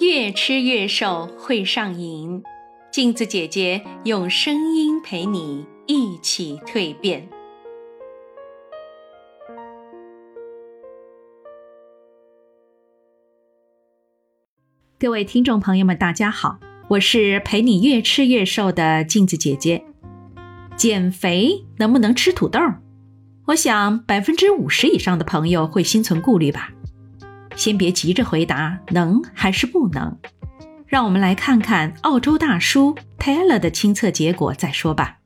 [0.00, 2.42] 越吃越瘦会上瘾，
[2.90, 7.28] 镜子姐姐用声音陪你一起蜕变。
[14.98, 16.58] 各位听众朋友们，大家好，
[16.88, 19.84] 我是陪你越吃越瘦的镜子姐姐。
[20.78, 22.58] 减肥能不能吃土豆？
[23.48, 26.72] 我想百分之五十以上的朋友会心存顾虑吧。
[27.60, 30.16] 先别急着回答能还是不能，
[30.86, 35.18] 让我们来看看澳洲大叔 Taylor 的亲测结果再说吧。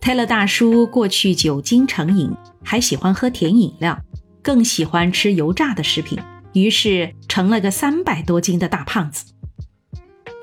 [0.00, 2.30] Taylor 大叔过去酒精成瘾，
[2.62, 3.98] 还喜欢喝甜饮料，
[4.40, 6.16] 更喜欢吃油炸的食品，
[6.52, 9.24] 于是成了个三百多斤的大胖子。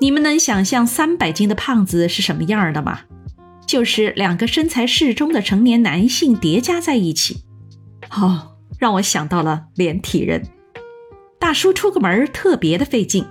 [0.02, 3.00] 你们能想象三百斤的胖子是什么样的吗？
[3.66, 7.44] 就是两个身材适中的成年男性叠加在一起。
[8.10, 10.46] 哦，让我想到了连体人。
[11.44, 13.26] 大叔出个门特别的费劲，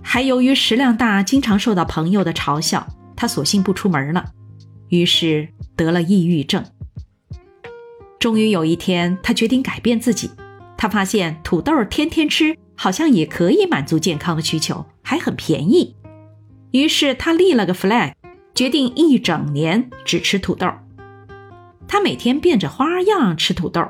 [0.00, 4.26] 还由于食量大，经常受到朋友的嘲笑，他索性不出门了，
[4.90, 6.64] 于是得了抑郁症。
[8.20, 10.30] 终于有一天，他决定改变自己。
[10.78, 15.96] 他发现土豆天天吃好像也可以满足健康的需求，还很便宜。
[16.70, 18.12] 于是他立了个 flag，
[18.54, 20.70] 决定一整年只吃土豆。
[21.88, 23.84] 他每天变着花样吃土豆，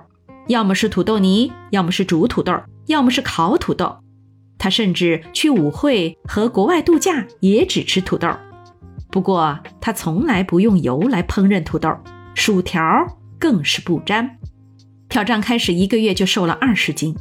[0.48, 2.54] 要么是土豆泥，要么是煮土豆。
[2.86, 3.98] 要么是烤土豆，
[4.58, 8.28] 他甚至去舞会和国外度假也只吃土豆。
[9.10, 11.96] 不过他从来不用油来烹饪土豆，
[12.34, 12.82] 薯条
[13.38, 14.38] 更是不沾。
[15.08, 17.14] 挑战开始一个月就瘦了二十斤，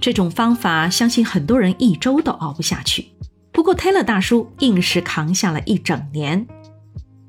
[0.00, 3.12] 这种方法相信很多人一周都熬不下去。
[3.52, 6.46] 不过 Taylor 大叔硬是扛下了一整年。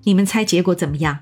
[0.04, 1.20] 你们猜结果怎么样？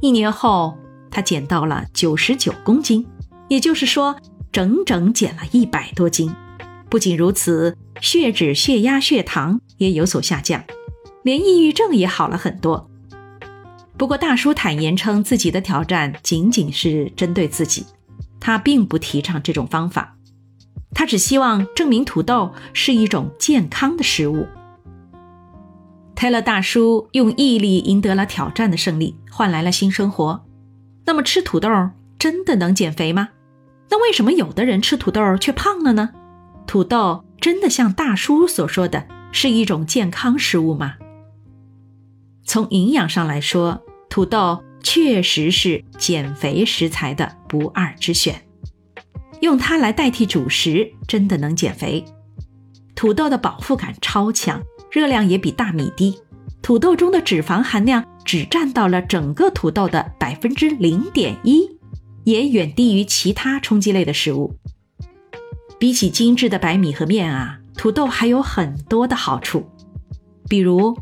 [0.00, 0.76] 一年后
[1.10, 3.06] 他减到了九十九公斤，
[3.48, 4.16] 也就是说。
[4.52, 6.30] 整整减了一百多斤，
[6.90, 10.62] 不仅如此，血脂、血压、血糖也有所下降，
[11.22, 12.90] 连抑郁症也好了很多。
[13.96, 17.86] 不过，大叔坦言称自己的挑战仅仅是针对自己，
[18.38, 20.16] 他并不提倡这种方法，
[20.94, 24.46] 他只希望证明土豆是一种健康的食物。
[26.14, 30.44] 泰勒大叔用毅力赢得了挑战的胜利，换来了新生活。
[31.06, 31.68] 那么，吃土豆
[32.18, 33.30] 真的能减肥吗？
[33.92, 36.08] 那为什么有的人吃土豆却胖了呢？
[36.66, 40.94] 土豆真的像大叔所说的是一种健康食物吗？
[42.42, 48.42] 从营养上来说，土豆确实是减肥食材的不二之选。
[49.42, 52.02] 用它来代替主食，真的能减肥。
[52.94, 56.18] 土豆的饱腹感超强，热量也比大米低。
[56.62, 61.71] 土豆中的脂肪含量只占到了整个土豆的百分之零点一。
[62.24, 64.56] 也远低于其他冲击类的食物。
[65.78, 69.68] 比起精致的白米和面啊，土豆还有很多的好处。
[70.48, 70.96] 比如，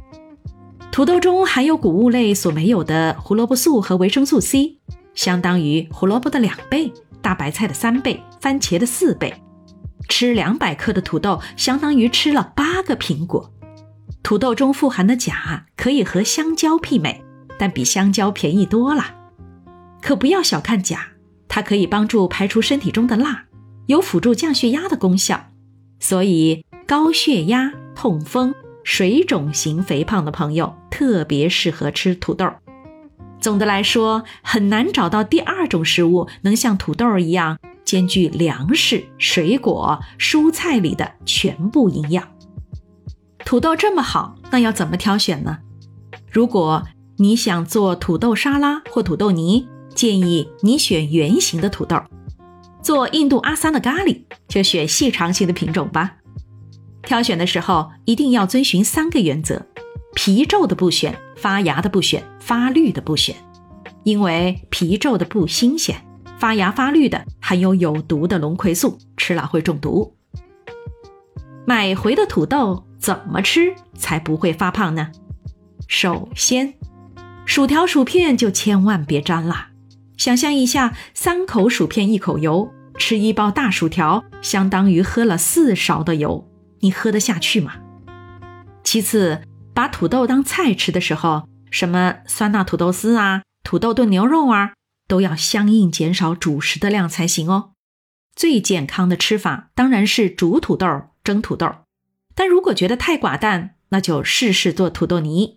[0.90, 4.78] 土豆中含有谷物类所没有的胡萝卜素和维生素 C，
[5.14, 9.34] 相当于胡萝卜的两倍、大白菜的三倍、番茄的四倍。
[10.08, 13.52] 吃两百克的土豆，相当于吃了八个苹果。
[14.22, 17.22] 土豆中富含的钾可以和香蕉媲美，
[17.58, 19.19] 但比香蕉便宜多了。
[20.02, 21.08] 可不要小看钾，
[21.48, 23.44] 它可以帮助排出身体中的钠，
[23.86, 25.48] 有辅助降血压的功效。
[25.98, 32.48] 所以高血压、痛风、水肿型肥胖的朋友特别适合吃土豆。
[33.38, 42.28] 总的来说，很难找到第二种食物能像土豆一样兼具粮食、水果、蔬菜里的全部营养。
[43.44, 45.58] 土豆这么好，那要怎么挑选呢？
[46.30, 46.86] 如果
[47.16, 52.00] 你想做土豆沙拉或土豆泥，建议你选圆形的土豆，
[52.82, 56.16] 做印度阿三的咖喱就选细长型的品种吧。
[57.02, 59.66] 挑选的时候一定要遵循三个原则：
[60.14, 63.34] 皮皱的不选，发芽的不选，发绿的不选。
[64.02, 66.02] 因为皮皱的不新鲜，
[66.38, 70.14] 发芽发绿的含有有毒的龙葵素，吃了会中毒。
[71.66, 75.10] 买回的土豆怎么吃才不会发胖呢？
[75.86, 76.74] 首先，
[77.44, 79.69] 薯条、薯片就千万别沾了。
[80.20, 86.46] 想象一下，三口薯片一口油，吃一包大薯条，相当于喝了四勺的油，
[86.80, 87.76] 你喝得下去吗？
[88.84, 89.40] 其次，
[89.72, 94.74] 把土豆当菜吃的时候，什么酸辣土豆丝啊、土豆炖牛肉啊，
[95.08, 97.70] 都要相应减少主食的量才行哦。
[98.36, 100.86] 最健康的吃法当然是煮土豆、
[101.24, 101.74] 蒸土豆，
[102.34, 105.56] 但如果觉得太寡淡，那就试试做土豆泥，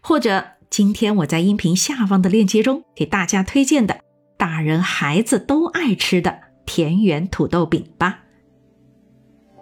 [0.00, 0.52] 或者。
[0.70, 4.00] 今天我在音频下方的链接中给大家推荐的
[4.36, 8.20] 大人孩子都爱吃的田园土豆饼吧。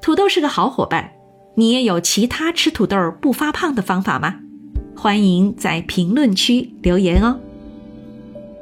[0.03, 1.12] 土豆是个好伙伴，
[1.55, 4.41] 你也有其他吃土豆不发胖的方法吗？
[4.97, 7.38] 欢迎在评论区留言哦。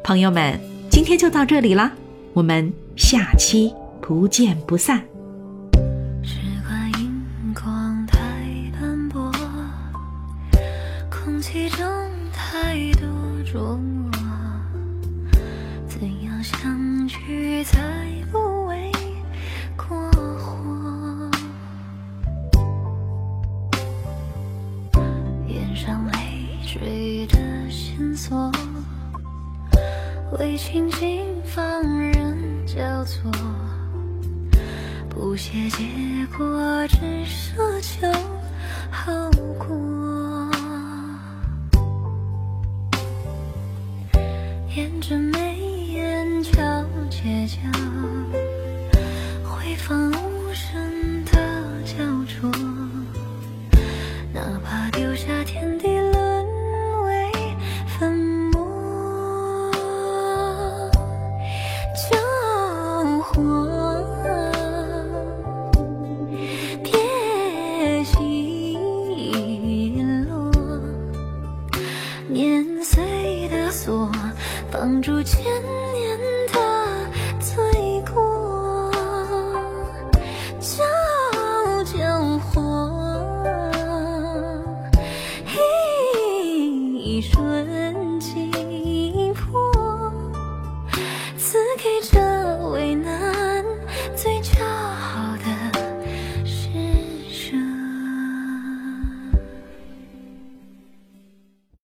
[0.02, 0.60] 朋友们，
[0.90, 1.92] 今天就到这里啦，
[2.34, 5.02] 我们下期不见不散。
[12.32, 13.08] 太多
[13.44, 14.10] 琢磨，
[15.86, 17.78] 怎样相聚才
[18.30, 18.90] 不为
[19.76, 21.30] 过火？
[25.46, 27.38] 眼上泪水的
[27.70, 28.50] 线索，
[30.38, 33.30] 为情景放任交错。
[35.08, 35.84] 不屑结
[36.36, 38.06] 果，只奢求